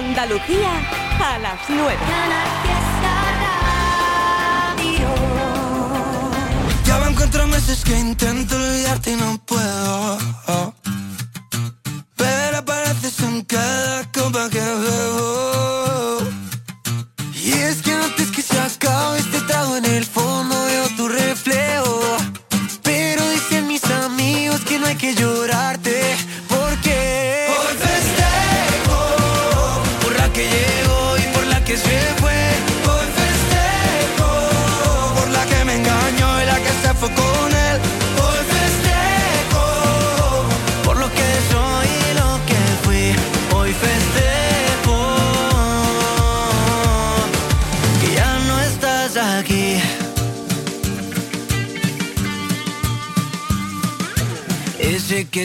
[0.00, 0.70] Andalucía
[1.22, 1.98] a las 9.
[6.86, 10.18] Ya van cuatro meses que intento olvidarte y no puedo.
[12.16, 15.59] Pero apareces en cada copa que bebo.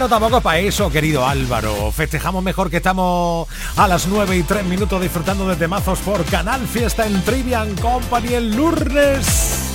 [0.00, 1.92] Bueno, tampoco para eso, querido Álvaro.
[1.92, 3.46] Festejamos mejor que estamos
[3.76, 8.32] a las 9 y 3 minutos disfrutando de temazos por Canal Fiesta en Trivian Company
[8.32, 9.74] el lunes.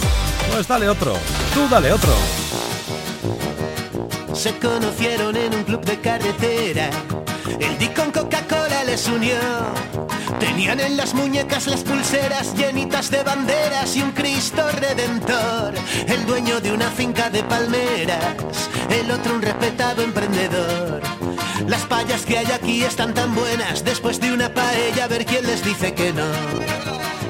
[0.52, 1.14] Pues dale otro,
[1.54, 2.12] tú dale otro.
[4.34, 6.90] Se conocieron en un club de carretera.
[7.60, 9.36] El Dick con Coca-Cola les unió.
[10.40, 15.74] Tenían en las muñecas las pulseras llenitas de banderas y un Cristo redentor.
[16.08, 21.02] El dueño de una finca de palmeras, el otro un respetado emprendedor.
[21.68, 25.46] Las payas que hay aquí están tan buenas, después de una paella a ver quién
[25.46, 26.76] les dice que no.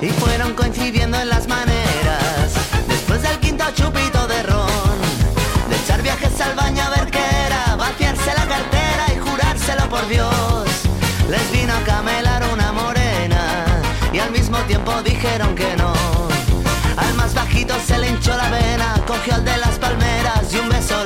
[0.02, 2.54] Y fueron coincidiendo en las maneras
[2.88, 4.68] Después del quinto chupito de ron
[5.70, 10.08] De echar viajes al baño a ver qué era Vaciarse la cartera y jurárselo por
[10.08, 10.68] Dios
[11.30, 11.80] Les vino a
[14.68, 15.94] tiempo dijeron que no.
[16.98, 20.70] Al más bajito se le hinchó la vena Cogió al de las palmeras y un
[20.70, 21.05] beso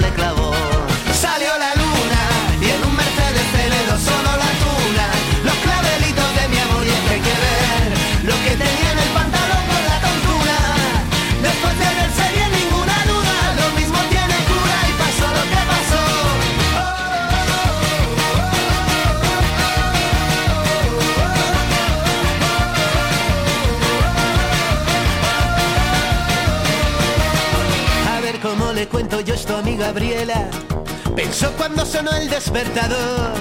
[31.60, 33.34] cuando sonó el despertador.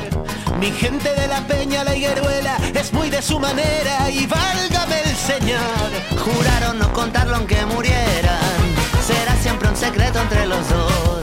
[0.58, 5.16] Mi gente de la peña, la higueruela, es muy de su manera y válgame el
[5.16, 5.88] Señor.
[6.24, 8.58] Juraron no contarlo aunque murieran
[9.06, 11.20] Será siempre un secreto entre los dos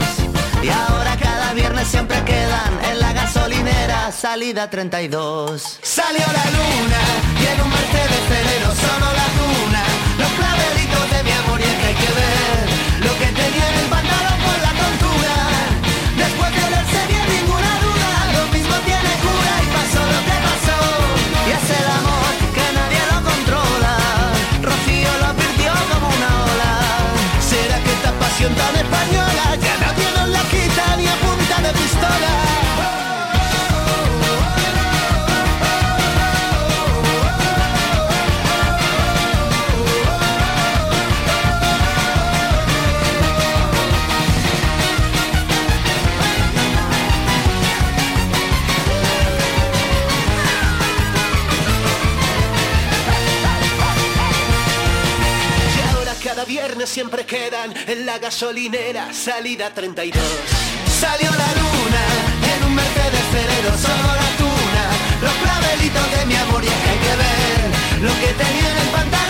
[0.62, 7.00] Y ahora cada viernes siempre quedan En la gasolinera salida 32 Salió la luna
[7.40, 9.82] y en un Mercedes Celero sonó la tuna.
[10.18, 12.65] Los clavelitos de mi amor y es que hay que ver
[28.54, 32.65] tan española ya nadie nos la quita ni a punta de pistola?
[56.46, 60.22] Canciones siempre quedan en la gasolinera, salida 32.
[61.00, 62.02] Salió la luna
[62.54, 64.82] en un Mercedes Ferrero, solo la tuna,
[65.22, 69.25] los clavelitos de mi amor y hay que ver lo que tenía en el pantalón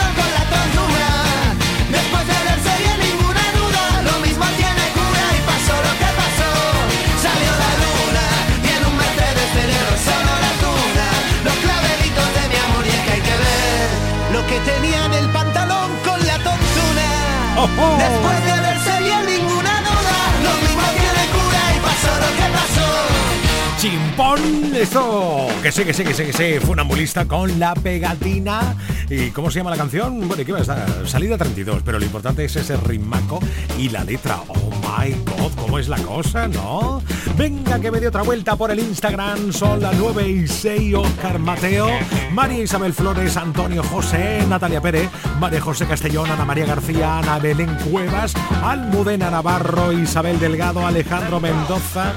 [24.87, 25.49] eso.
[25.63, 26.67] Que sí, que sí, que sí, que sí.
[26.67, 28.77] Funambulista con la pegatina.
[29.11, 30.27] ¿Y cómo se llama la canción?
[30.27, 31.09] Bueno, ¿y ¿qué va a estar?
[31.09, 33.41] Salida 32, pero lo importante es ese rimaco
[33.79, 34.39] y la letra.
[34.49, 37.03] Oh my god, ¿cómo es la cosa, no?
[37.37, 39.53] Venga, que me dé otra vuelta por el Instagram.
[39.53, 40.95] Son las 9 y 6.
[40.95, 41.89] Oscar Mateo,
[42.33, 45.11] María Isabel Flores, Antonio José, Natalia Pérez,
[45.41, 52.13] María José Castellón, Ana María García, Ana Belén Cuevas, Almudena Navarro, Isabel Delgado, Alejandro Mendoza.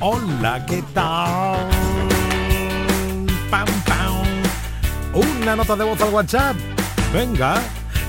[0.00, 1.68] Hola, ¿qué tal?
[3.50, 4.22] Pam, pam.
[5.12, 6.56] Una nota de voz al WhatsApp.
[7.12, 7.60] Venga.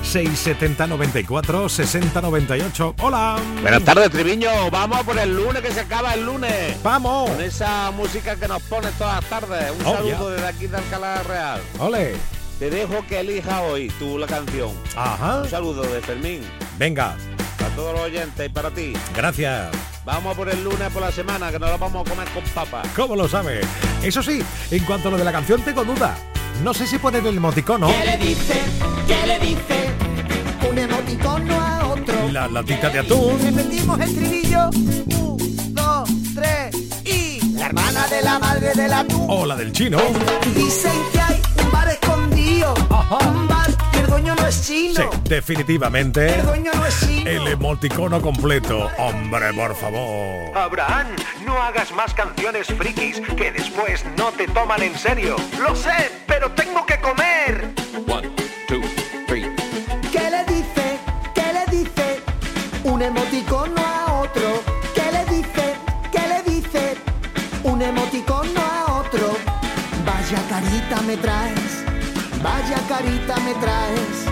[0.02, 2.94] 670 94 60 98.
[3.00, 3.36] Hola.
[3.60, 4.70] Buenas tardes, Triviño.
[4.70, 6.80] Vamos por el lunes que se acaba el lunes.
[6.82, 7.30] Vamos.
[7.30, 9.72] Con esa música que nos pone todas las tardes.
[9.78, 11.60] Un Oh, saludo desde aquí de Alcalá Real.
[11.78, 12.14] Ole.
[12.58, 14.70] Te dejo que elija hoy tú la canción.
[14.96, 15.38] Ajá.
[15.42, 16.42] Un saludo de Fermín.
[16.78, 17.16] Venga.
[17.58, 18.92] Para todos los oyentes y para ti.
[19.16, 19.68] Gracias.
[20.04, 22.82] Vamos por el lunes por la semana que nos la vamos a comer con papa.
[22.96, 23.60] ¿Cómo lo sabe?
[24.02, 26.16] Eso sí, en cuanto a lo de la canción tengo duda.
[26.64, 28.60] No sé si poner el emoticono, ¿Qué le dice?
[29.06, 29.90] ¿Qué le dice?
[30.68, 32.28] Un emoticono a otro.
[32.30, 33.38] la latita de atún.
[33.42, 34.70] Repetimos el trilillo.
[34.70, 37.40] Un, dos, tres y.
[37.54, 39.26] La hermana de la madre del atún.
[39.28, 39.98] O la del chino.
[40.54, 42.74] Dicen que hay un bar escondido.
[42.74, 43.70] Un bar
[44.02, 45.10] el dueño no es chino.
[45.12, 46.34] Sí, definitivamente.
[46.34, 47.30] El dueño no es chino.
[47.30, 48.90] El emoticono completo.
[48.98, 50.56] Hombre, por favor.
[50.56, 51.08] Abraham,
[51.46, 55.36] no hagas más canciones frikis que después no te toman en serio.
[55.60, 57.72] Lo sé, pero tengo que comer.
[60.12, 60.98] ¿Qué le dice?
[61.34, 62.20] ¿Qué le dice?
[62.84, 64.62] Un emoticono a otro.
[64.94, 65.74] ¿Qué le dice?
[66.10, 66.96] ¿Qué le dice?
[67.62, 69.36] Un emoticono a otro.
[70.04, 71.71] Vaya carita me traes.
[72.42, 74.26] Vaya carita me traes.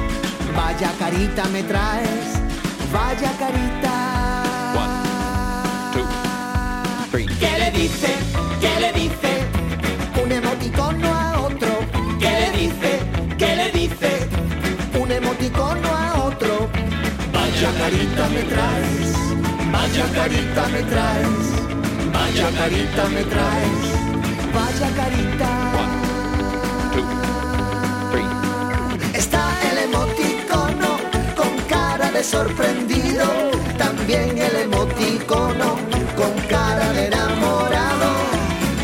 [0.56, 2.40] Vaya carita me traes.
[2.92, 3.94] Vaya carita.
[7.12, 8.10] ¿Qué le dice?
[8.60, 9.32] ¿Qué le dice?
[10.22, 11.68] Un emoticono a otro.
[12.18, 12.98] ¿Qué le dice?
[13.38, 14.28] ¿Qué le dice?
[15.00, 16.68] Un emoticono a otro.
[17.32, 19.10] Vaya carita me traes.
[19.70, 21.46] Vaya carita me traes.
[22.12, 23.82] Vaya carita me traes.
[24.52, 25.69] Vaya carita.
[32.22, 33.24] Sorprendido.
[33.78, 35.76] También el emoticono
[36.16, 38.10] con cara de enamorado.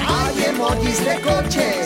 [0.08, 1.85] Hay emojis de coches,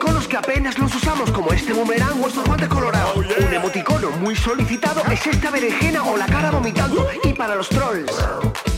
[0.00, 3.16] Emoticonos que apenas los usamos, como este boomerang o estos guantes colorados.
[3.16, 7.06] Un emoticono muy solicitado es esta berenjena o la cara vomitando.
[7.22, 8.10] Y para los trolls,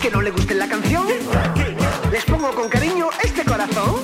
[0.00, 1.06] ¿que no le guste la canción?
[2.10, 4.00] Les pongo con cariño este corazón.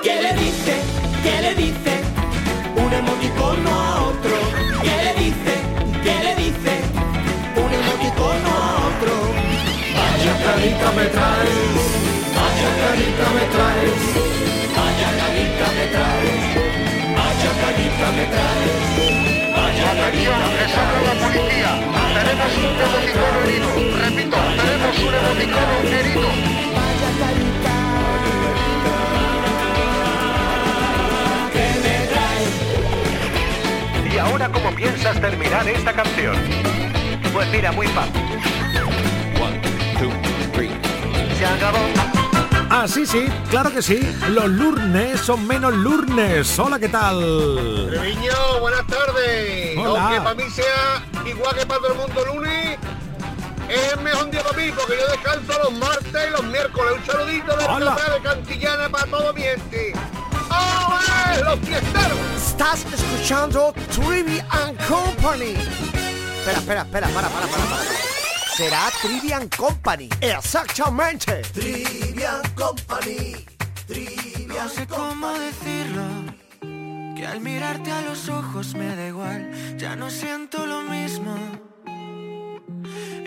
[0.00, 0.80] ¿Qué le dice?
[1.24, 2.02] ¿Qué le dice?
[2.76, 4.36] Un emoticono a otro.
[4.82, 5.54] ¿Qué le dice?
[6.04, 6.72] ¿Qué le dice?
[7.56, 9.12] Un emoticono a otro.
[9.98, 11.82] Vaya carita me traes.
[12.38, 14.02] Vaya carita me traes.
[14.76, 16.44] Vaya carita me traes.
[17.16, 18.76] Vaya carita me traes.
[19.56, 21.18] Vaya carita me traes.
[21.22, 21.72] policía.
[22.14, 23.68] Tenemos un emoticono herido.
[24.04, 26.28] Repito, tenemos un emoticono herido.
[26.76, 27.74] Vaya carita.
[31.52, 32.54] Que me traes.
[34.12, 36.36] ¿Y ahora cómo piensas terminar esta canción?
[37.32, 38.22] Pues mira, muy fácil.
[41.38, 42.07] Se acabó.
[42.80, 43.98] Ah, sí, sí, claro que sí.
[44.28, 46.56] Los lunes son menos lunes.
[46.60, 47.18] Hola, ¿qué tal?
[47.90, 49.76] Treviño, buenas tardes.
[49.76, 50.00] Hola.
[50.00, 52.78] Aunque para mí sea igual que para todo el mundo lunes,
[53.68, 56.92] es el mejor día para mí porque yo descanso los martes y los miércoles.
[56.98, 57.96] Un saludito de Hola.
[57.96, 59.92] la de Cantillana para todo mi gente.
[60.48, 62.18] ¡Ole, los fiesteros!
[62.36, 65.56] Estás escuchando Trivi and Company.
[66.38, 68.07] Espera, espera, espera, para, para, para, para.
[68.58, 70.08] Será Trivian Company.
[70.20, 71.42] Exactamente.
[71.54, 73.46] Trivian Company.
[74.48, 76.02] No sé cómo decirlo.
[77.14, 79.76] Que al mirarte a los ojos me da igual.
[79.78, 81.36] Ya no siento lo mismo.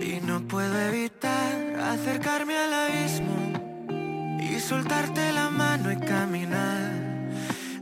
[0.02, 4.38] Y no puedo evitar acercarme al abismo.
[4.38, 6.92] Y soltarte la mano y caminar.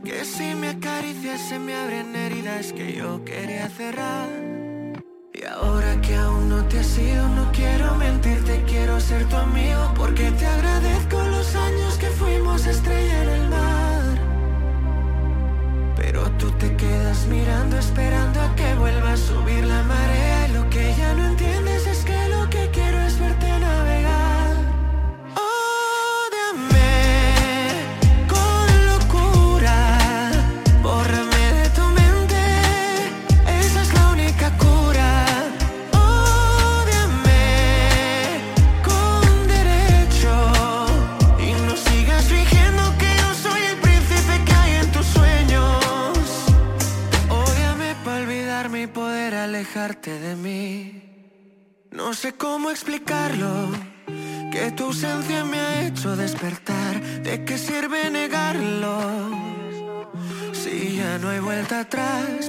[0.04, 4.28] Que si me acaricias se me abren heridas que yo quería cerrar.
[5.32, 6.89] Y ahora que aún no te has
[9.50, 10.69] amigo porque te agradezco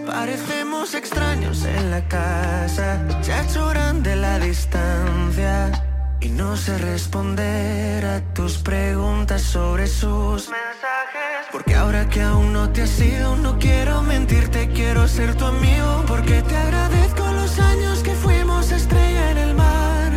[0.05, 3.05] parecemos extraños en la casa.
[3.24, 5.71] Ya choran de la distancia.
[6.19, 11.48] Y no sé responder a tus preguntas sobre sus mensajes.
[11.51, 16.03] Porque ahora que aún no te has ido, no quiero mentirte, quiero ser tu amigo.
[16.07, 20.12] Porque te agradezco los años que fuimos estrella en el mar.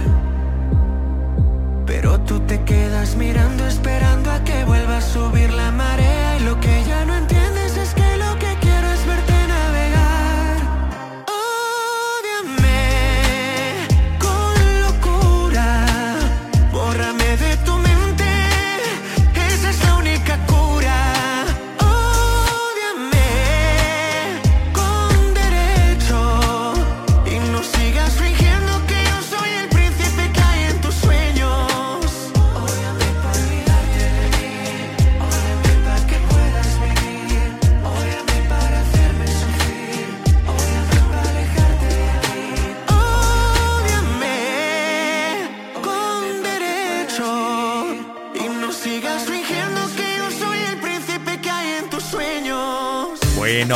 [1.87, 6.14] Pero tú te quedas mirando, esperando a que vuelva a subir la marea.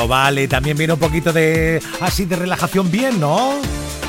[0.09, 3.53] Vale, también viene un poquito de así de relajación bien, ¿no?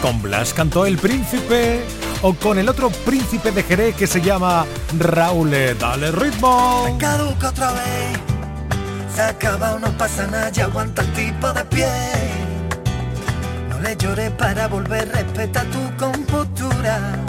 [0.01, 1.81] Con Blas cantó El Príncipe
[2.21, 4.65] o con el otro príncipe de Jerez que se llama
[4.97, 5.51] Raúl.
[5.79, 6.97] Dale ritmo.
[6.99, 8.19] caduca otra vez.
[9.15, 11.87] Se acaba, no pasa nada, ya aguanta el tipo de pie.
[13.69, 17.19] No le llores para volver, respeta tu compostura.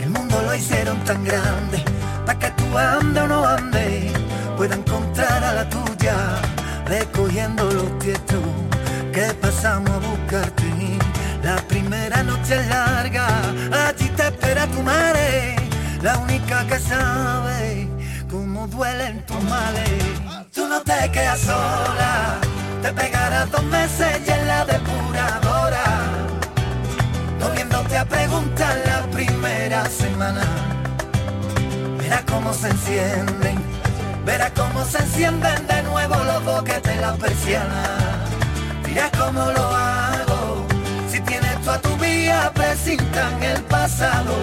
[0.00, 1.82] El mundo lo hicieron tan grande,
[2.26, 4.12] para que tú andes o no andes,
[4.56, 6.16] pueda encontrar a la tuya,
[6.86, 8.42] recogiendo los tietos
[9.12, 10.62] que pasamos a buscarte.
[11.42, 13.26] La primera noche es larga,
[13.88, 15.56] allí te espera tu madre,
[16.00, 17.88] la única que sabe
[18.30, 19.90] cómo duelen tus males.
[20.54, 22.38] Tú no te quedas sola,
[22.80, 25.84] te pegarás dos meses y en la depuradora,
[27.40, 30.44] volviéndote a preguntar la primera semana.
[31.98, 33.58] Verás cómo se encienden,
[34.24, 37.82] verás cómo se encienden de nuevo los boquetes la persiana.
[38.84, 40.66] Dirás cómo lo hago,
[41.10, 44.34] si tienes tú a tu vía, presintan el pasado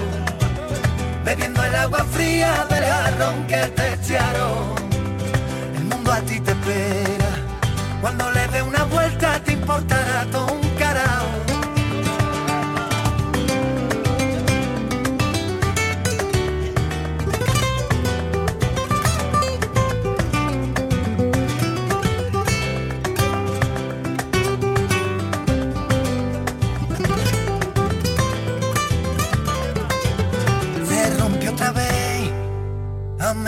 [1.24, 4.76] bebiendo el agua fría del jarrón que te echaron.
[5.78, 7.32] El mundo a ti te espera,
[8.02, 10.59] cuando le dé una vuelta te importará todo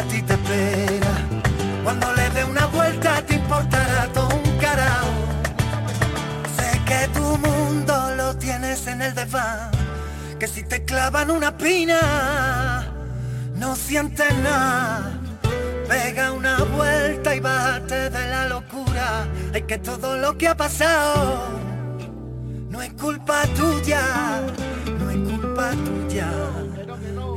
[0.00, 1.12] A ti te espera,
[1.84, 5.12] cuando le dé una vuelta te importará todo un carajo.
[6.56, 9.70] Sé que tu mundo lo tienes en el desván,
[10.38, 12.90] que si te clavan una pina,
[13.56, 15.20] no sientes nada.
[15.86, 19.28] Pega una vuelta y bájate de la locura.
[19.52, 21.60] Hay que todo lo que ha pasado
[22.70, 24.00] no es culpa tuya,
[24.98, 26.30] no es culpa tuya.
[26.86, 27.36] Tú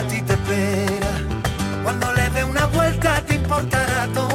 [0.00, 1.12] A ti te espera,
[1.84, 4.29] cuando le dé una vuelta te importará todo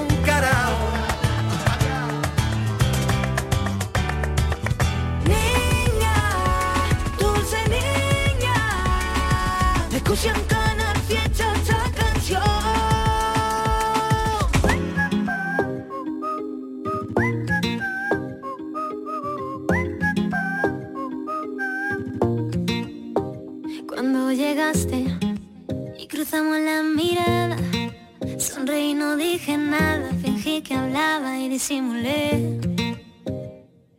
[30.65, 32.59] que hablaba y disimulé.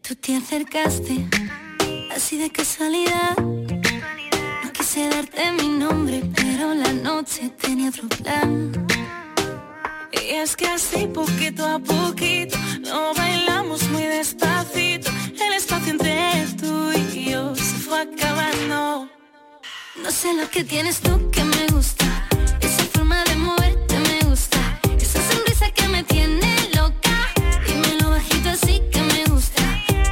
[0.02, 1.26] Tú te acercaste,
[2.14, 3.37] así de casualidad.
[3.38, 8.72] No quise darte mi nombre, pero la noche tenía otro plan.
[10.12, 15.11] Y es que así poquito a poquito lo bailamos muy despacito.
[15.46, 19.09] El espacio entre tú y yo se fue acabando.
[20.02, 22.07] No sé lo que tienes tú que me gusta.
[22.61, 24.59] Esa forma de moverte me gusta.
[24.98, 26.55] Esa sonrisa que me tiene
[28.66, 29.62] así que me gusta.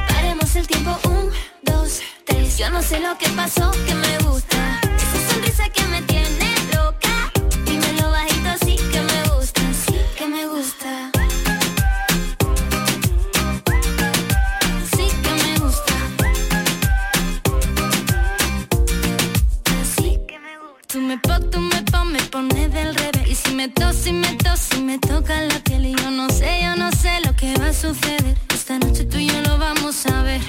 [0.07, 1.29] Paremos el tiempo, un,
[1.63, 2.57] dos, tres.
[2.57, 4.79] Yo no sé lo que pasó que me gusta.
[4.97, 7.31] Esa sonrisa que me tiene loca.
[7.65, 9.61] Dímelo bajito así que me gusta.
[9.85, 11.11] Sí que me gusta.
[14.95, 15.95] Sí que me gusta.
[19.81, 20.87] Así que me gusta.
[20.87, 23.27] Tú me pon, tú me pon, me pones del revés.
[23.27, 25.85] Y si me tos, si me tos, si me toca la piel.
[25.87, 28.44] Y yo no sé, yo no sé lo que va a suceder.
[28.67, 30.41] Esta noche tú y yo lo vamos a ver.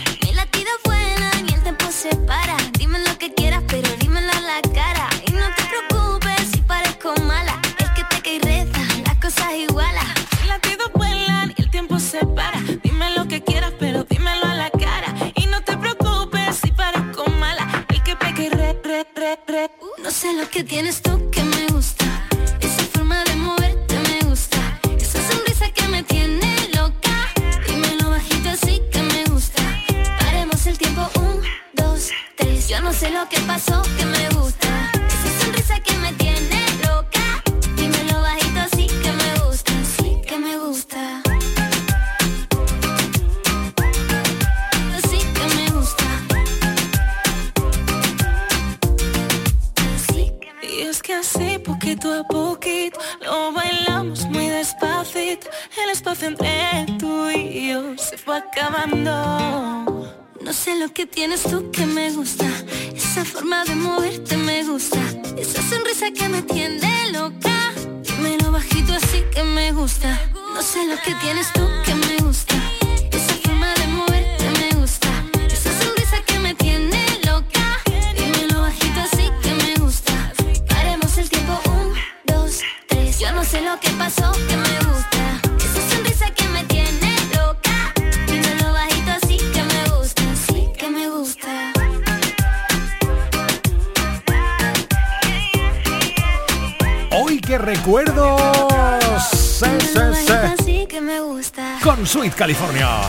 [102.36, 103.00] California.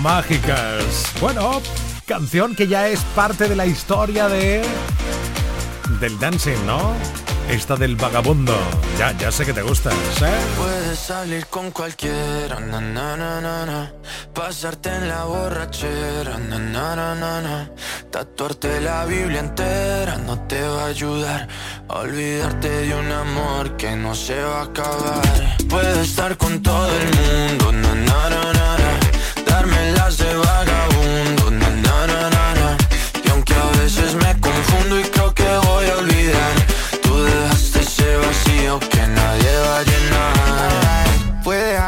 [0.00, 1.12] Mágicas.
[1.20, 1.60] Bueno,
[2.06, 4.62] canción que ya es parte de la historia de
[6.00, 6.94] del dancing, ¿no?
[7.50, 8.54] Esta del vagabundo.
[8.98, 10.40] Ya, ya sé que te gusta, ¿eh?
[10.56, 13.92] Puedes salir con cualquiera, na, na, na,
[14.32, 16.38] pasarte en la borrachera,
[18.10, 21.48] tatuarte la Biblia entera no te va a ayudar
[21.88, 25.56] olvidarte de un amor que no se va a acabar.
[25.68, 27.72] Puedes estar con todo el mundo,
[29.46, 30.89] darme las de vagabundo,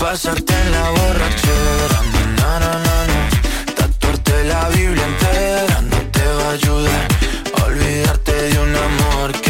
[0.00, 2.00] Pasarte en la borrachera,
[2.38, 3.74] na, na, na, na.
[3.76, 7.08] Tatuarte la Biblia entera no te va a ayudar
[7.66, 9.49] olvidarte de un amor que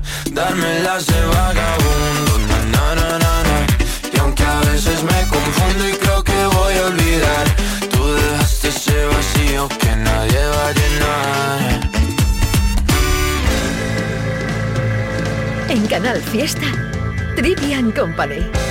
[0.33, 2.33] Darme las de vagabundo,
[2.71, 3.67] na na na na.
[4.13, 7.45] Y aunque a veces me confundo y creo que voy a olvidar,
[7.91, 11.89] tú dejaste ese vacío que nadie va a llenar.
[15.69, 16.67] En Canal Fiesta,
[17.35, 18.70] Trivian Company.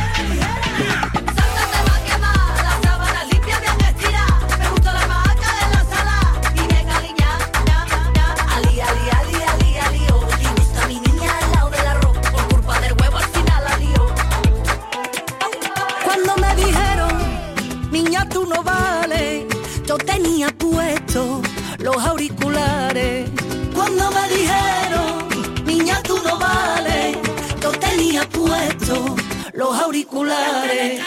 [29.61, 30.99] los auriculares.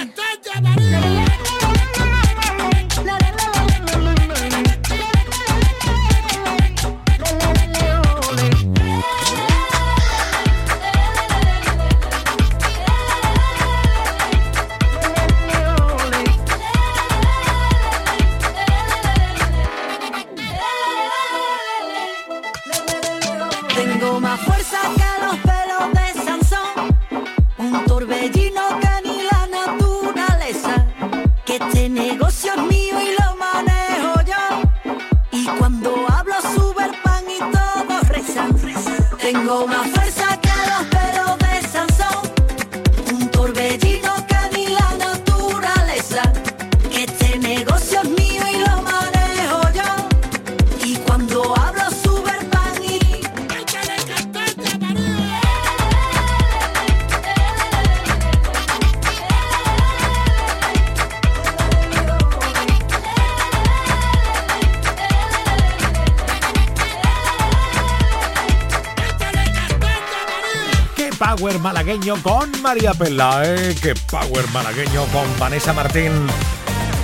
[72.64, 76.12] María Pelae, que power malagueño con Vanessa Martín.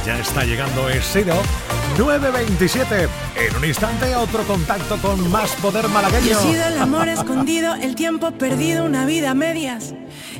[0.06, 1.34] Ya está llegando Esido
[1.98, 3.08] 927.
[3.36, 6.30] En un instante otro contacto con más poder malagueño.
[6.30, 9.92] He sido el amor escondido, el tiempo perdido, una vida a medias.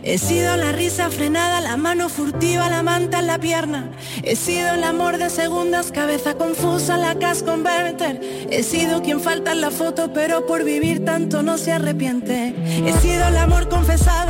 [0.03, 3.91] He sido la risa frenada, la mano furtiva, la manta en la pierna.
[4.23, 8.21] He sido el amor de segundas, cabeza confusa, la cas converter.
[8.51, 12.55] He sido quien falta en la foto, pero por vivir tanto no se arrepiente.
[12.87, 14.30] He sido el amor confesado,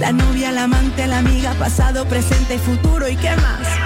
[0.00, 3.79] La novia, la amante, la amiga, pasado, presente y futuro y qué más.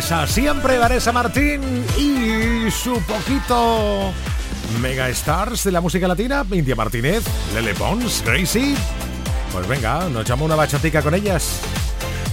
[0.00, 4.10] Vanessa, siempre Vanessa Martín y su poquito
[4.80, 8.76] mega stars de la música latina, India Martínez, Lele Pons, Gracie.
[9.52, 11.60] Pues venga, nos echamos una bachatica con ellas.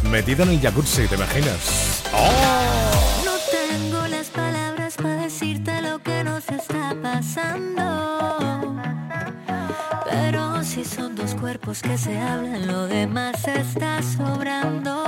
[0.10, 2.04] Metida en el jacuzzi, ¿te imaginas?
[2.14, 3.26] ¡Oh!
[3.26, 8.78] No tengo las palabras para decirte lo que nos está pasando.
[10.10, 15.07] Pero si son dos cuerpos que se hablan, lo demás está sobrando.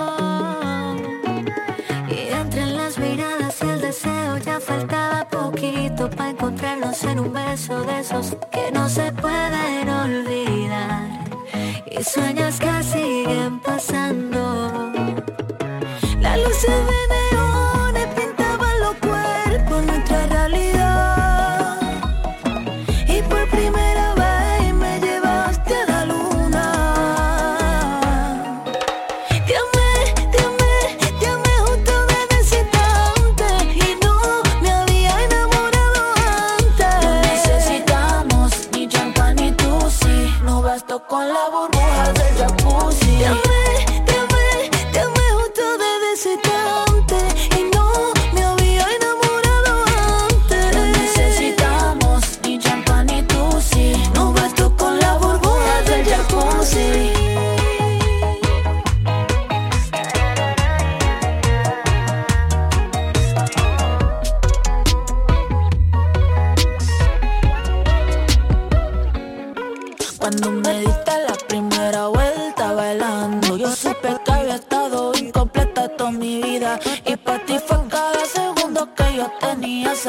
[6.10, 11.26] Para encontrarnos en un beso de esos que no se pueden olvidar.
[11.92, 14.92] Y sueños que siguen pasando.
[16.22, 17.39] La luz de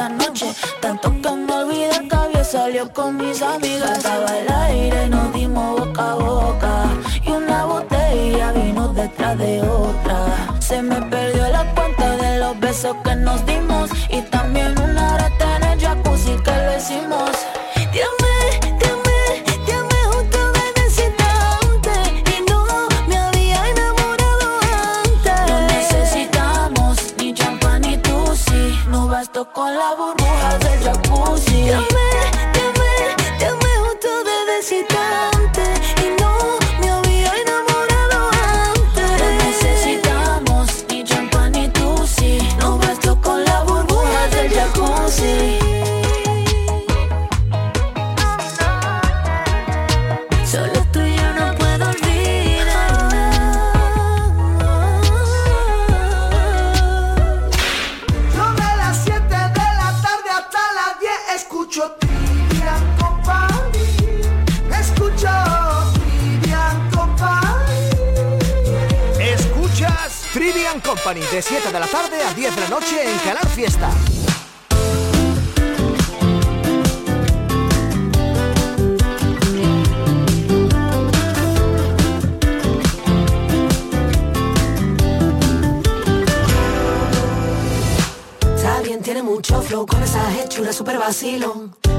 [0.07, 0.53] esa.
[0.79, 3.97] Tanto que me olvidé que había salido con mis amigas.
[3.97, 6.83] Estaba el aire nos dimos boca a boca.
[7.25, 10.17] Y una botella vino detrás de otra.
[10.59, 13.89] Se me perdió la cuenta de los besos que nos dimos.
[14.09, 14.21] Y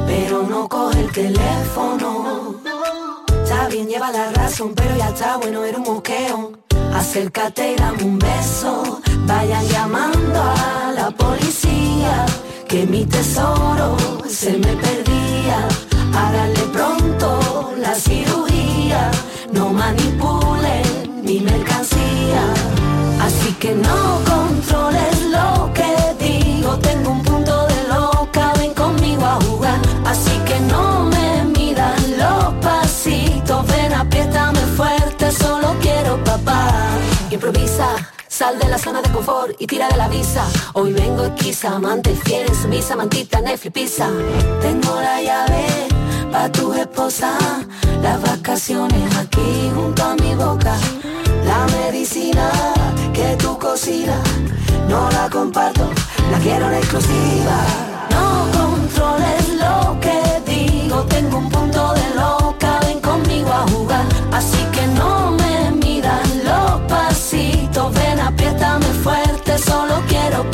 [0.07, 2.57] pero no coge el teléfono.
[3.43, 6.53] Está bien, lleva la razón, pero ya está bueno, era un moqueo.
[6.95, 9.01] Acércate y dame un beso.
[9.27, 12.27] Vayan llamando a la policía,
[12.69, 13.97] que mi tesoro
[14.29, 15.69] se me perdía.
[16.15, 19.11] Háganle pronto la cirugía,
[19.53, 22.45] no manipulen mi mercancía.
[23.21, 25.93] Así que no controles lo que
[26.25, 27.23] digo, tengo un
[36.33, 36.71] papá.
[37.31, 37.89] Improvisa,
[38.29, 40.45] sal de la zona de confort y tira de la visa.
[40.73, 44.09] Hoy vengo esquiza, amante fiel, sumisa, mantita, Netflix, pizza.
[44.61, 45.67] Tengo la llave
[46.33, 47.31] pa' tu esposa,
[48.03, 50.75] las vacaciones aquí junto a mi boca.
[51.45, 52.51] La medicina
[53.13, 54.27] que tú cocinas,
[54.89, 55.87] no la comparto,
[56.31, 57.59] la quiero en exclusiva.
[58.15, 58.25] No
[58.59, 60.19] controles lo que
[60.51, 61.52] digo, tengo un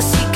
[0.00, 0.29] I see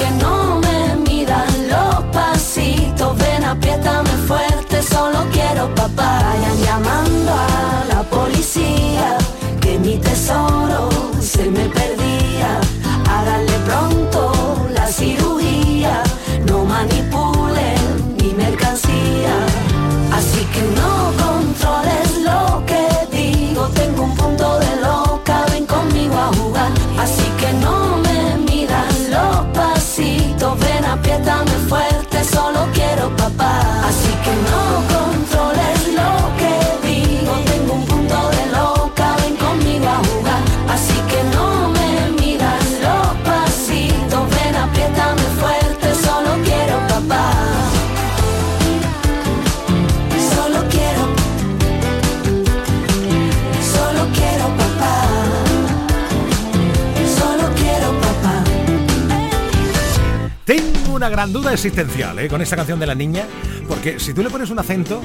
[61.14, 62.26] gran duda existencial ¿eh?
[62.28, 63.24] con esta canción de la niña,
[63.68, 65.00] porque si tú le pones un acento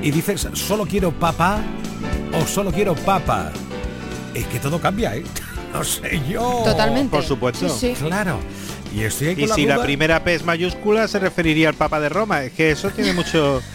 [0.00, 1.60] y dices solo quiero papá
[2.40, 3.50] o solo quiero papa,
[4.34, 5.24] es que todo cambia, ¿eh?
[5.72, 6.62] No sé yo.
[6.64, 7.10] Totalmente.
[7.10, 7.68] Por supuesto.
[7.68, 8.04] Sí, sí.
[8.06, 8.38] Claro.
[8.94, 9.84] Y estoy ahí Y con la si la duda.
[9.84, 12.44] primera P es mayúscula, se referiría al Papa de Roma.
[12.44, 13.60] Es que eso tiene mucho...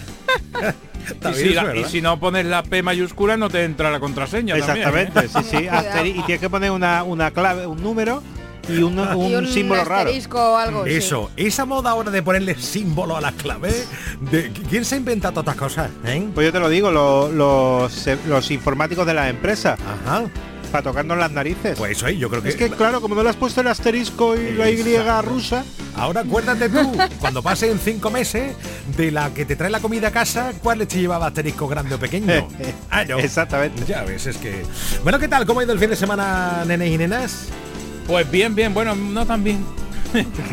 [1.30, 1.82] Y si, es la- verdad.
[1.86, 4.56] y si no pones la P mayúscula no te entra la contraseña.
[4.60, 5.10] también, ¿eh?
[5.14, 6.10] Exactamente, sí, sí.
[6.20, 8.24] Y tienes que poner una, una clave, un número
[8.80, 10.10] y un, un Y un símbolo raro.
[10.32, 10.86] o algo.
[10.86, 10.92] sí.
[10.94, 13.74] Eso, esa moda ahora de ponerle símbolo a la clave,
[14.20, 15.92] de, ¿quién se ha inventado todas estas cosas?
[16.06, 16.28] eh?
[16.34, 19.80] Pues yo te lo digo, lo- los, eh, los informáticos de las empresas.
[20.06, 20.24] Ajá.
[20.72, 21.78] Para tocarnos las narices.
[21.78, 22.48] Pues eso ahí, yo creo que...
[22.48, 24.82] es que claro, como no le has puesto el asterisco y la Y
[25.22, 25.66] rusa.
[25.98, 28.56] Ahora acuérdate tú, cuando pasen cinco meses,
[28.96, 32.00] de la que te trae la comida a casa, ¿cuál te llevaba asterisco grande o
[32.00, 32.48] pequeño?
[32.90, 33.20] Ah, no.
[33.20, 33.84] Exactamente.
[33.86, 34.64] Ya ves, es que...
[35.04, 35.46] Bueno, ¿qué tal?
[35.46, 37.48] ¿Cómo ha ido el fin de semana, nenes y nenas?
[38.12, 39.66] Pues bien, bien, bueno, no tan bien.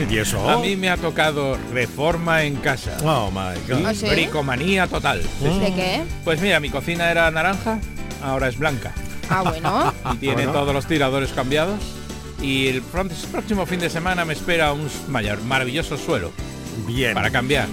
[0.09, 0.49] ¿Y eso?
[0.49, 2.97] A mí me ha tocado reforma en casa.
[3.03, 3.85] Oh, my God.
[3.85, 4.07] ¿Ah, sí?
[4.09, 5.21] Bricomanía total.
[5.41, 6.05] ¿De qué?
[6.23, 7.81] Pues mira, mi cocina era naranja,
[8.23, 8.95] ahora es blanca.
[9.29, 9.93] Ah, bueno.
[10.15, 10.53] Y tiene Bueno.
[10.53, 11.81] todos los tiradores cambiados.
[12.41, 16.31] Y el próximo fin de semana me espera un mayor, maravilloso suelo
[16.87, 17.15] Bien.
[17.15, 17.67] para cambiar.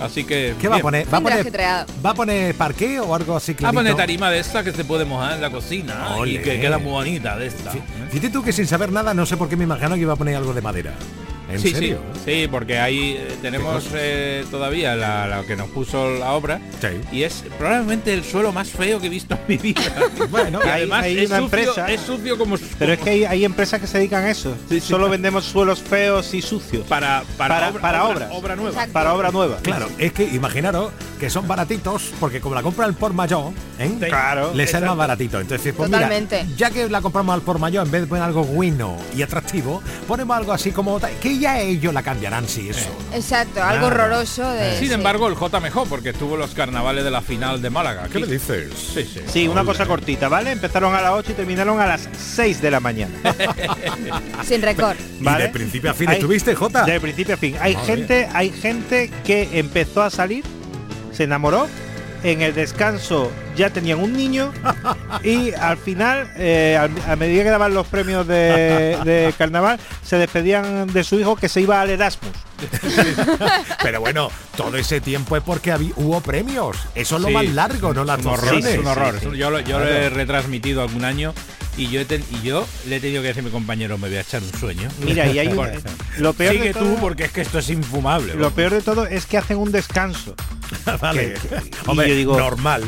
[0.00, 0.54] Así que.
[0.60, 1.12] ¿Qué va a poner?
[1.12, 1.60] ¿Va a poner.
[2.04, 3.78] ¿Va a poner parqué o algo así Va a clarito?
[3.80, 6.32] poner tarima de esta que se puede mojar en la cocina Ole.
[6.32, 7.72] y que queda muy bonita de esta.
[7.72, 7.80] ¿eh?
[8.10, 10.16] Fíjate tú que sin saber nada, no sé por qué me imagino que iba a
[10.16, 10.94] poner algo de madera.
[11.52, 12.00] ¿En sí, serio?
[12.24, 16.60] sí, sí, porque ahí eh, tenemos eh, todavía la, la que nos puso la obra
[16.80, 16.88] Sí.
[17.12, 19.80] y es probablemente el suelo más feo que he visto en mi vida.
[20.30, 23.10] Bueno, Y hay- además hay es, una sucio, empresa- es sucio como Pero es que
[23.10, 24.54] hay, hay empresas que se dedican a eso.
[24.68, 24.88] Sí, sí.
[24.88, 26.86] Solo vendemos suelos feos y sucios.
[26.86, 28.28] para para, Para- obra, para obra- obras.
[28.32, 28.70] obra nueva.
[28.70, 28.92] Exacto.
[28.92, 29.56] Para obra nueva.
[29.62, 33.90] Claro, es que imaginaros que son baratitos, porque como la compra al por mayor, ¿eh?
[34.00, 34.06] Sí.
[34.06, 34.52] Claro.
[34.54, 35.38] le sale más baratito.
[35.40, 36.44] Entonces, pues Totalmente.
[36.44, 39.20] mira, ya que la compramos al por mayor, en vez de poner algo bueno y
[39.22, 42.88] atractivo, ponemos algo así como que ya ellos la cambiarán, sí, eso.
[43.12, 44.04] Exacto, algo Claro.
[44.04, 44.78] horroroso de.
[44.78, 44.94] Sin sí.
[44.94, 48.08] embargo, el J mejor porque estuvo los carnavales de la final de Málaga.
[48.12, 48.70] ¿Qué me dices?
[48.94, 49.20] Sí, sí.
[49.26, 50.52] Sí, una cosa cortita, ¿vale?
[50.52, 53.14] Empezaron a las 8 y terminaron a las 6 de la mañana.
[54.44, 54.96] Sin récord.
[55.20, 56.84] De principio a fin Hay- estuviste, Jota.
[56.84, 57.56] De principio a fin.
[57.60, 60.44] Hay Madre gente, hay gente que empezó a salir,
[61.12, 61.66] se enamoró,
[62.22, 64.52] en el descanso ya tenían un niño
[65.22, 70.86] y al final, eh, a medida que daban los premios de, de carnaval, se despedían
[70.92, 72.32] de su hijo que se iba al Erasmus.
[73.82, 76.76] Pero bueno, todo ese tiempo es porque habí- hubo premios.
[76.94, 77.34] Eso es lo Sí.
[77.34, 79.14] más largo, no las un horror, un horror.
[79.20, 79.36] sí, sí.
[79.38, 80.00] Yo, lo, yo lo Claro.
[80.04, 81.32] he retransmitido algún año
[81.82, 84.08] y yo, he ten- y yo le he tenido que decir a mi compañero, me
[84.08, 84.88] voy a echar un sueño.
[85.04, 85.68] Mira, y hay un-
[86.18, 88.34] lo peor Sigue de todo, tú porque es que esto es infumable.
[88.34, 90.34] lo peor de todo es que hacen un descanso.
[91.00, 91.34] vale.
[91.86, 92.84] Hombre, yo digo- normal.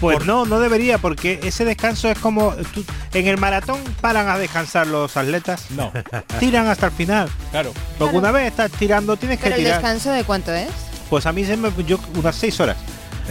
[0.00, 2.84] Pues no, no debería, porque ese descanso es como tú-
[3.14, 5.70] en el maratón paran a descansar los atletas.
[5.70, 5.90] No,
[6.38, 7.30] Tiran hasta el final.
[7.50, 7.72] claro.
[7.96, 8.18] Porque Claro.
[8.18, 9.80] una vez estás tirando, tienes que Pero el tirar.
[9.80, 10.68] descanso de cuánto es?
[11.08, 12.76] Pues a mí se me yo unas seis horas.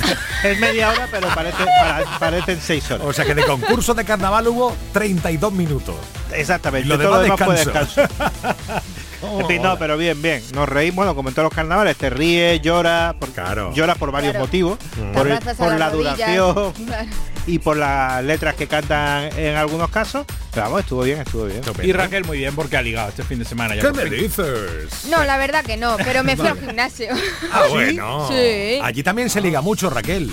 [0.43, 3.05] es media hora, pero parece, para- parecen seis horas.
[3.07, 5.95] O sea que de concurso de carnaval hubo 32 minutos.
[6.33, 6.87] Exactamente.
[6.87, 8.01] Y lo todo demás fue descanso.
[9.25, 9.41] descanso.
[9.41, 10.41] En fin, no, pero bien, bien.
[10.53, 13.73] Nos reímos, bueno, como en todos los carnavales, te ríes, llora, por, Claro.
[13.73, 14.45] llora por varios Claro.
[14.45, 14.79] motivos.
[14.97, 15.11] Mm.
[15.13, 15.91] Por, el- la rodillas.
[15.91, 17.07] duración Claro.
[17.47, 20.25] y por las letras que cantan en algunos casos.
[20.51, 21.61] Pero vamos, estuvo bien, estuvo bien.
[21.83, 23.81] Y Raquel muy bien porque ha ligado este fin de semana ya.
[23.81, 24.11] ¿Qué me fin.
[24.21, 25.05] dices?
[25.09, 27.09] No, la verdad que no, pero me fui al gimnasio.
[27.51, 28.27] Ah, bueno.
[28.29, 28.79] Sí.
[28.81, 30.31] Allí también se liga mucho, Raquel.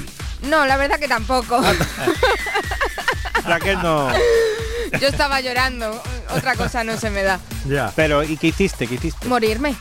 [0.48, 1.60] No, la verdad que tampoco.
[1.62, 1.72] Ah,
[3.46, 4.08] Raquel no.
[5.00, 6.02] Yo estaba llorando.
[6.34, 7.40] Otra cosa no se me da.
[7.66, 7.92] Ya.
[7.96, 8.86] Pero, ¿y qué hiciste?
[8.86, 9.26] ¿Qué hiciste?
[9.28, 9.74] Morirme.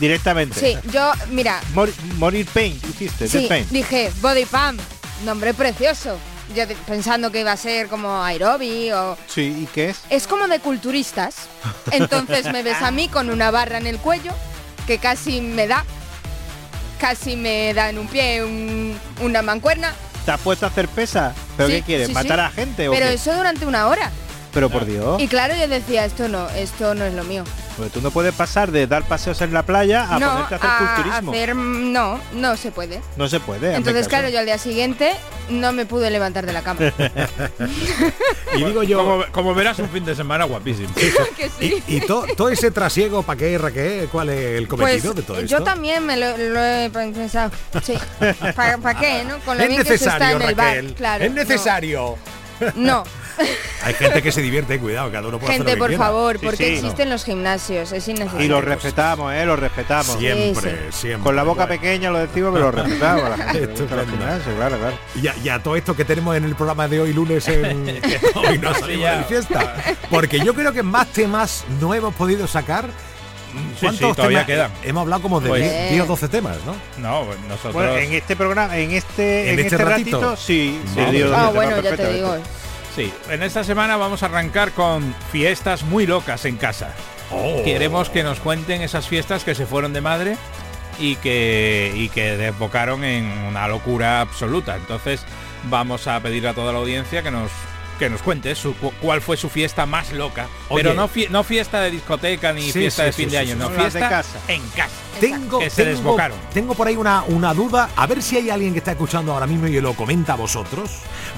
[0.00, 0.58] Directamente.
[0.58, 3.28] Sí, yo, mira, Mor- morir pain, ¿qué hiciste?
[3.28, 4.80] sí, dije body pump,
[5.24, 6.18] nombre precioso.
[6.54, 10.00] Yo pensando que iba a ser como aerobi o Sí, ¿y qué es?
[10.10, 11.36] es como de culturistas.
[11.92, 14.32] Entonces me ves a mí con una barra en el cuello
[14.86, 15.84] que casi me da,
[17.00, 19.94] casi me da en un pie un- una mancuerna.
[20.24, 21.34] ¿Te has puesto a hacer pesa?
[21.56, 22.08] ¿Pero Sí, qué quieres?
[22.08, 22.44] sí, ¿Matar sí.
[22.46, 23.14] a gente o Pero qué?
[23.14, 24.10] eso durante una hora.
[24.54, 25.20] Pero por Dios.
[25.20, 27.44] Y claro, yo decía, esto no, esto no es lo mío.
[27.76, 30.58] Porque tú no puedes pasar de dar paseos en la playa a no, ponerte a
[30.58, 31.32] hacer culturismo.
[31.32, 33.00] hacer- no, no se puede.
[33.16, 33.74] No se puede.
[33.74, 35.12] Entonces, claro, yo al día siguiente
[35.50, 36.80] no me pude levantar de la cama.
[38.56, 38.98] Y digo yo.
[38.98, 40.88] Como, como verás, un fin de semana guapísimo.
[41.36, 41.82] que sí.
[41.88, 44.08] Y, y to- todo ese trasiego, ¿para qué, Raquel?
[44.08, 45.48] ¿Cuál es el Pues cometido de todo esto?
[45.48, 47.50] yo también me lo, lo he pensado.
[47.82, 47.94] Sí.
[48.54, 49.38] ¿Para qué, no?
[49.40, 50.66] Con lo es bien que se está necesario, en el bar.
[50.68, 50.94] Raquel.
[50.94, 51.24] Claro.
[51.24, 51.36] es no.
[51.36, 52.16] necesario.
[52.76, 53.02] No,
[53.82, 56.04] Hay gente que se divierte, cuidado, cada uno puede Gente, hacer lo por quiera.
[56.04, 56.74] favor, Sí, porque sí.
[56.74, 58.44] existen los gimnasios, es innecesario.
[58.46, 59.44] Y lo respetamos, ¿eh?
[59.44, 60.18] Lo respetamos.
[60.18, 61.22] Siempre, siempre.
[61.22, 63.28] Con la boca pequeña lo decimos, pero lo respetamos.
[63.36, 63.84] la gente.
[63.84, 64.98] Claro, claro.
[65.20, 67.88] Y a, y a todo esto que tenemos en el programa de hoy lunes en
[68.34, 69.74] hoy no salimos de fiesta.
[70.10, 72.88] Porque yo creo que más temas no hemos podido sacar.
[73.78, 74.72] Sí, sí, todavía quedan.
[74.82, 76.74] Hemos hablado como de Pues- 10 10 o 12 temas, ¿no?
[77.00, 77.72] No, pues nosotros.
[77.74, 80.20] Bueno, en este programa, en este, ¿En en este este, ratito?
[80.20, 80.80] ratito, sí.
[81.32, 82.36] Ah, bueno, ya te digo.
[82.94, 86.92] Sí, en esta semana vamos a arrancar con fiestas muy locas en casa.
[87.30, 87.62] Oh.
[87.64, 90.36] Queremos que nos cuenten esas fiestas que se fueron de madre
[91.00, 94.76] y que, y que desbocaron en una locura absoluta.
[94.76, 95.24] Entonces
[95.64, 97.50] vamos a pedir a toda la audiencia que nos
[97.98, 100.48] que nos cuente su, cu- cuál fue su fiesta más loca.
[100.68, 100.82] Oye.
[100.82, 103.38] Pero no, fie- no fiesta de discoteca ni Sí, fiesta sí, de sí, fin de
[103.38, 104.38] año, sí, no, las de fiesta casa.
[104.48, 104.94] en casa.
[105.20, 106.38] Tengo, Que se tengo- desbocaron.
[106.52, 109.46] tengo por ahí una, una duda, a ver si hay alguien que está escuchando ahora
[109.46, 110.90] mismo y lo comenta a vosotros,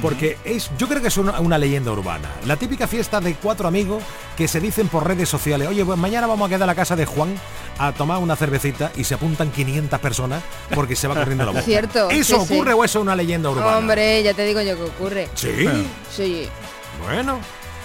[0.03, 2.29] porque es, yo creo que es una, una leyenda urbana.
[2.47, 4.03] La típica fiesta de cuatro amigos
[4.37, 6.97] que se dicen por redes sociales, oye, pues mañana vamos a quedar a la casa
[6.97, 7.35] de Juan
[7.79, 10.43] a tomar una cervecita y se apuntan 500 personas
[10.75, 11.65] porque se va corriendo la voz.
[11.65, 12.55] Cierto, ¿Eso sí, sí.
[12.55, 13.79] ocurre o eso es una leyenda urbana?
[13.79, 15.29] Hombre, ya te digo yo que ocurre.
[15.35, 15.67] Sí.
[16.15, 16.49] Sí.
[17.05, 17.39] Bueno,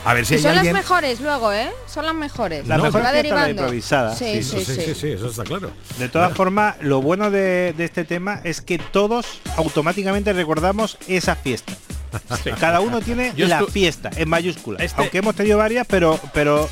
[0.05, 0.73] a ver si Y hay son alguien...
[0.73, 1.69] las mejores luego, ¿eh?
[1.87, 2.67] Son las mejores.
[2.67, 3.49] La No, mejor la derivando.
[3.49, 4.15] improvisada.
[4.15, 4.75] Sí, sí, sí.
[4.75, 5.71] sí, sí, eso está claro.
[5.99, 9.25] De todas formas, lo bueno de, de este tema es que todos
[9.57, 11.73] automáticamente recordamos esa fiesta.
[12.59, 14.81] Cada uno tiene Yo la fiesta en mayúsculas.
[14.81, 16.69] Este- Aunque hemos tenido varias, pero pero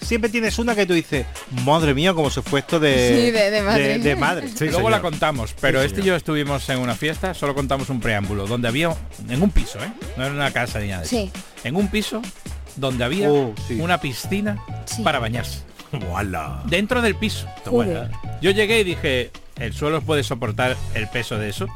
[0.00, 1.26] siempre tienes una que tú dices,
[1.64, 3.98] madre mía, cómo se fue esto de, Sí, de- de madre.
[4.00, 4.48] de madre.
[4.48, 4.90] Sí, Luego señor.
[4.90, 8.48] la contamos, pero Sí, este y yo estuvimos en una fiesta, solo contamos un preámbulo,
[8.48, 8.92] donde había,
[9.28, 9.92] en un piso, ¿eh?
[10.16, 11.16] No era una casa ni nada de eso.
[11.16, 11.30] Sí.
[11.62, 12.20] En un piso
[12.80, 13.80] donde había Oh, sí.
[13.80, 15.02] una piscina Sí.
[15.02, 15.60] para bañarse.
[15.92, 16.62] Voilà.
[16.66, 17.46] Dentro del piso.
[17.66, 18.10] Joder.
[18.40, 21.66] Yo llegué y dije, ¿el suelo puede soportar el peso de eso?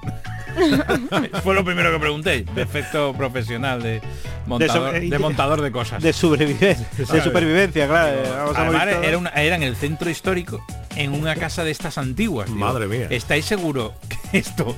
[1.43, 2.45] Fue lo primero que pregunté.
[2.55, 4.01] Defecto profesional de
[4.47, 6.03] montador so- de, eh, montador de cosas.
[6.03, 8.19] De sobrevivencia, de supervivencia, claro.
[8.19, 10.65] eh, vamos Además, era, una- era en el centro histórico,
[10.97, 12.47] en una casa de estas antiguas.
[12.47, 13.09] Digo, Madre mía.
[13.11, 14.77] ¿Estáis seguro que esto,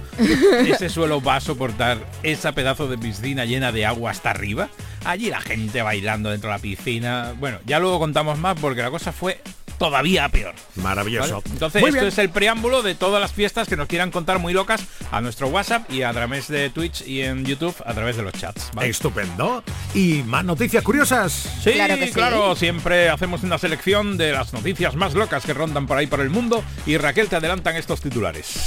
[0.66, 4.68] ese suelo va a soportar esa pedazo de piscina llena de agua hasta arriba?
[5.04, 7.34] Allí la gente bailando dentro de la piscina.
[7.38, 9.40] Bueno, ya luego contamos más porque la cosa fue
[9.78, 10.54] todavía peor.
[10.76, 11.36] Maravilloso.
[11.42, 11.50] ¿vale?
[11.52, 12.08] Entonces, Muy esto bien.
[12.12, 15.48] es el preámbulo de todas las fiestas que nos quieran contar muy locas a nuestro
[15.48, 18.70] WhatsApp y a través de Twitch y en YouTube a través de los chats.
[18.74, 18.88] ¿vale?
[18.88, 19.62] Estupendo.
[19.94, 21.32] Y más noticias curiosas.
[21.62, 22.12] Sí, Claro que sí.
[22.12, 26.20] claro, siempre hacemos una selección de las noticias más locas que rondan por ahí por
[26.20, 28.62] el mundo y Raquel te adelantan estos titulares.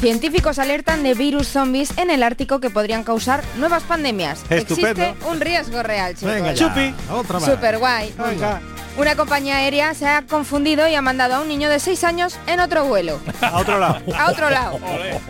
[0.00, 4.42] Científicos alertan de virus zombies en el Ártico que podrían causar nuevas pandemias.
[4.50, 5.02] Estupendo.
[5.02, 6.34] Existe un riesgo real, chicos.
[6.34, 6.68] Venga, ya.
[6.68, 6.94] Chupi.
[7.10, 7.50] Otra más.
[7.50, 8.12] Super guay.
[8.18, 8.60] Venga,
[8.96, 12.38] Una compañía aérea se ha confundido y ha mandado a un niño de 6 años
[12.46, 13.20] en otro vuelo.
[13.42, 14.00] a otro lado.
[14.16, 14.80] A otro lado.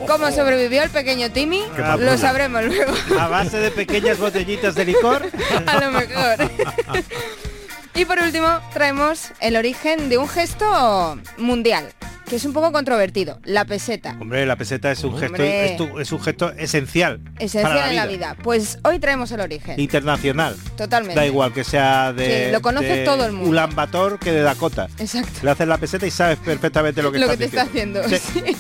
[0.07, 1.63] ¿Cómo sobrevivió el pequeño Timmy?
[1.99, 2.93] Lo sabremos luego.
[3.19, 5.23] A base de pequeñas botellitas de licor.
[5.67, 6.37] A lo mejor.
[7.97, 11.87] Y por último, traemos el origen de un gesto mundial,
[12.29, 14.17] que es un poco controvertido, la peseta.
[14.21, 17.21] Hombre, la peseta es un gesto es, tu- es un gesto esencial.
[17.39, 18.37] Esencial para en la vida.
[18.43, 19.81] Pues hoy traemos el origen.
[19.81, 20.57] Internacional.
[20.77, 21.19] Totalmente.
[21.19, 22.47] Da igual que sea de.
[22.47, 23.49] Sí, lo conoce de todo el mundo.
[23.51, 24.89] Ulan Bator que de Dakota.
[24.99, 25.31] Exacto.
[25.43, 28.07] Le haces la peseta y sabes perfectamente lo que, Lo que te está haciendo.
[28.09, 28.17] Sí.
[28.19, 28.57] sí.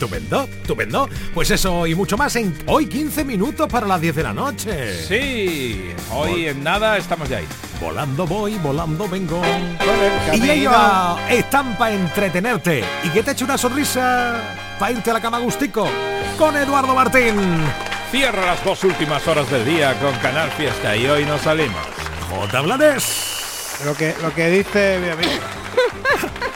[0.00, 1.08] Estupendo, estupendo.
[1.34, 5.04] Pues eso y mucho más en hoy 15 minutos para las 10 de la noche.
[5.06, 7.46] Sí, hoy en nada estamos ya ahí.
[7.78, 9.42] Volando voy, volando vengo.
[10.32, 10.72] Y ello
[11.28, 14.40] están para entretenerte y que te eche una sonrisa
[14.78, 15.86] para irte a la cama gustico
[16.38, 17.34] con Eduardo Martín.
[18.10, 21.86] Cierra las dos últimas horas del día con Canal Fiesta y hoy nos salimos.
[22.30, 22.60] J.
[22.62, 23.82] Blanes.
[23.84, 25.42] Lo que, lo que dice mi amigo.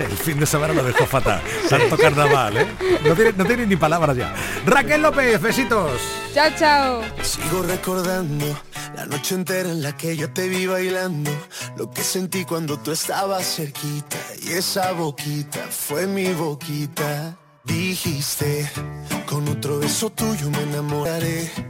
[0.00, 1.42] El fin de semana lo dejó fatal.
[1.68, 2.66] Santo carnaval, ¿eh?
[3.04, 4.34] No tiene, no tiene ni palabras ya.
[4.64, 6.00] Raquel López, besitos.
[6.32, 7.02] Chao, chao.
[7.22, 8.46] Sigo recordando
[8.94, 11.30] la noche entera en la que yo te vi bailando,
[11.76, 17.36] lo que sentí cuando tú estabas cerquita y esa boquita fue mi boquita.
[17.64, 18.70] Dijiste,
[19.26, 21.69] con otro beso tuyo me enamoraré.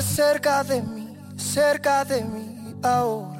[0.00, 3.39] cerca de mí, cerca de mí ahora.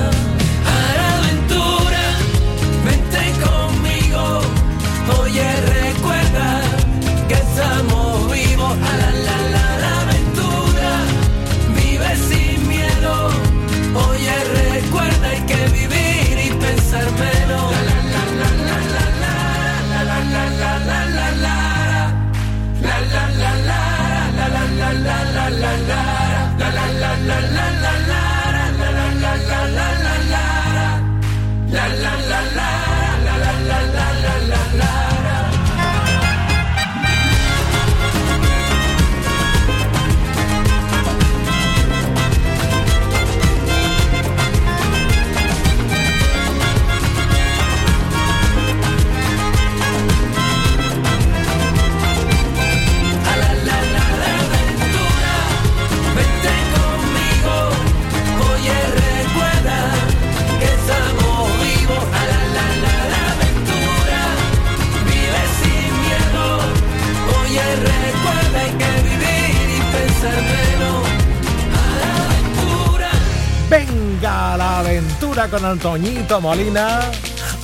[75.71, 77.11] Aventura con Antoñito Molina.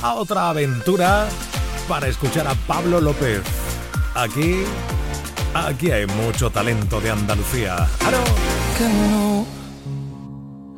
[0.02, 1.28] A otra aventura
[1.88, 3.42] para escuchar a Pablo López.
[4.14, 4.64] Aquí
[5.54, 7.88] Aquí hay mucho talento de Andalucía.
[8.76, 9.46] Que no,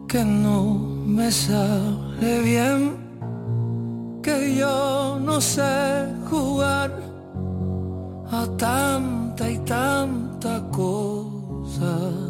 [0.09, 0.75] que no
[1.07, 2.97] me sale bien,
[4.23, 6.93] que yo no sé jugar
[8.31, 12.30] a tanta y tanta cosa.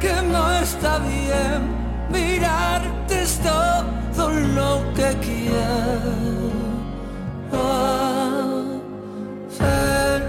[0.00, 1.60] que no está bien.
[2.10, 6.50] Mirarte es todo lo que quiero
[9.48, 10.19] hacer.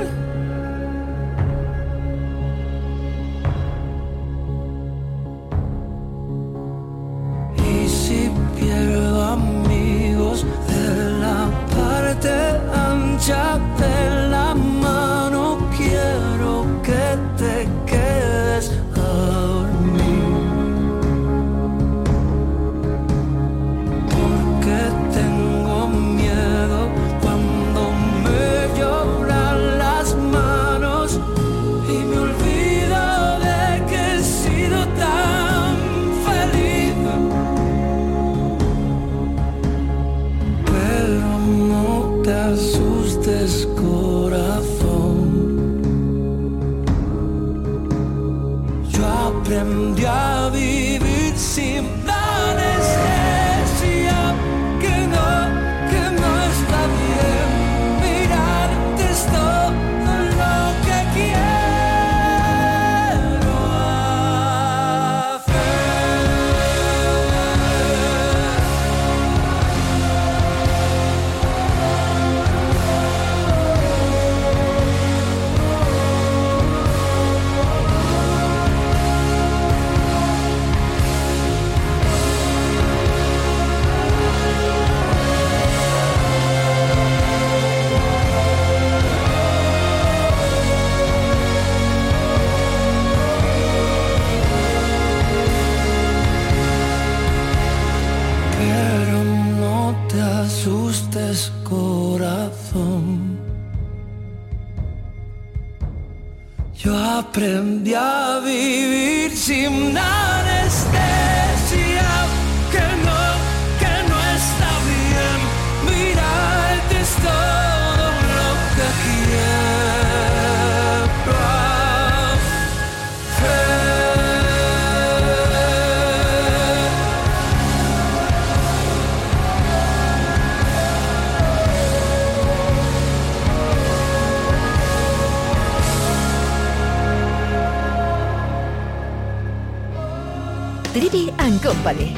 [141.82, 142.13] Company.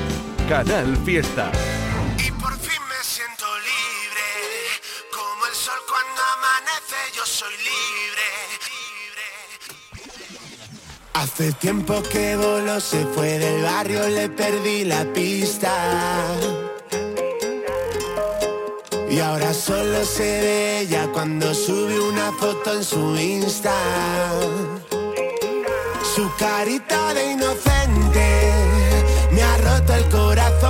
[0.50, 1.50] Canal Fiesta.
[2.18, 4.28] Y por fin me siento libre,
[5.10, 8.28] como el sol cuando amanece, yo soy libre.
[11.14, 15.74] Hace tiempo que voló, se fue del barrio, le perdí la pista.
[19.10, 23.74] Y ahora solo se ve ella cuando sube una foto en su Insta.
[26.16, 27.73] Su carita de inocente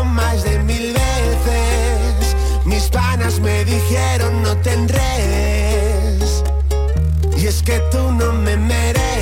[0.06, 2.36] más de mil veces.
[2.66, 6.44] Mis panas me dijeron no te enredes.
[7.38, 9.13] Y es que tú no me mereces.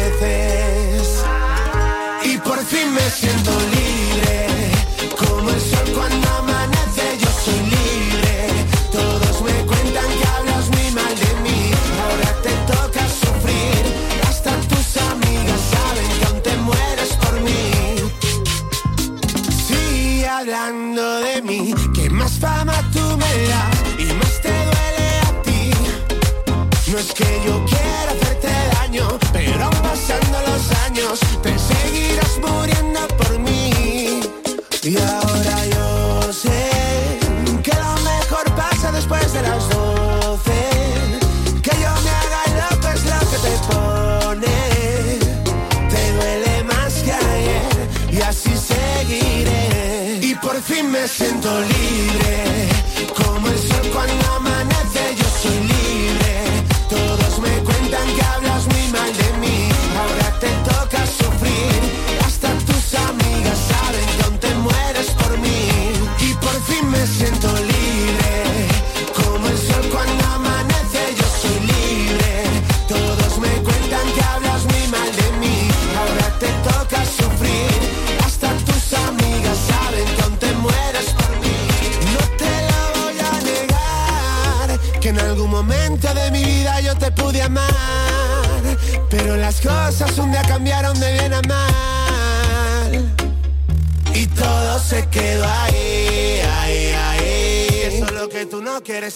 [27.21, 34.21] Que yo quiera hacerte daño, pero pasando los años te seguirás muriendo por mí.
[34.83, 36.61] Y ahora yo sé
[37.65, 40.61] que lo mejor pasa después de las doce.
[41.65, 44.57] Que yo me haga loco es lo que te pone.
[45.93, 50.19] Te duele más que ayer y así seguiré.
[50.21, 52.20] Y por fin me siento libre.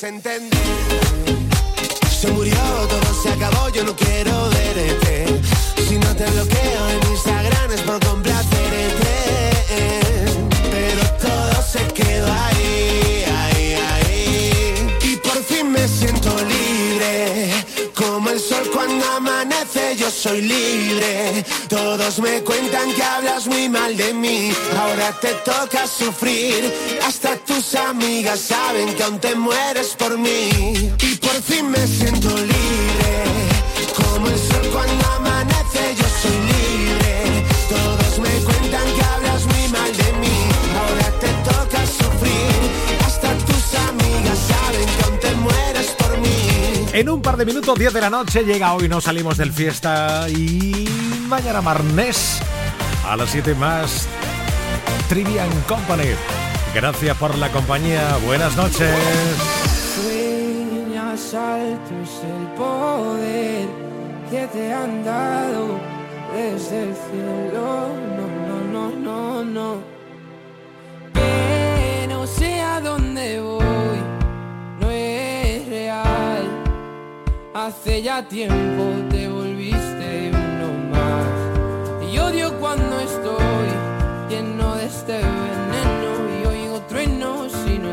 [0.03, 0.49] Entender.
[2.09, 2.57] Se murió,
[2.89, 5.41] todo se acabó, yo no quiero verte.
[5.87, 9.13] Si no te bloqueo en Instagram es por complacerte.
[10.71, 14.97] Pero todo se quedó ahí, ahí, ahí.
[15.03, 17.51] Y por fin me siento libre.
[17.95, 21.45] Como el sol cuando amanece, yo soy libre.
[21.69, 24.51] Todos me cuentan que hablas muy mal de mí.
[24.77, 26.14] Ahora te toca sufrir.
[27.55, 30.49] Tus amigas saben que aún te mueres por mí.
[30.99, 33.13] Y por fin me siento libre.
[33.95, 37.45] Como el sol cuando amanece, yo soy libre.
[37.69, 40.37] Todos me cuentan que hablas muy mal de mí.
[40.77, 43.05] Ahora te toca sufrir.
[43.05, 46.89] Hasta tus amigas saben que aún te mueres por mí.
[46.91, 50.27] En un par de minutos, 10 de la noche, llega hoy, no salimos del fiesta
[50.27, 50.89] y
[51.29, 52.41] mañana marnés
[53.07, 54.07] a las 7 más
[55.07, 56.15] Trivian Company.
[56.75, 58.93] Gracias por la compañía, buenas noches.
[59.95, 63.65] Sueñas alto es el poder
[64.29, 65.79] que te han dado
[66.35, 67.87] desde el cielo.
[68.17, 69.77] No, no, no, no, no.
[71.13, 73.99] Que no sé a dónde voy,
[74.81, 76.43] no es real.
[77.53, 82.11] Hace ya tiempo te volviste uno más.
[82.11, 83.69] Y odio cuando estoy
[84.29, 85.21] lleno de este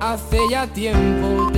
[0.00, 1.50] Hace ya tiempo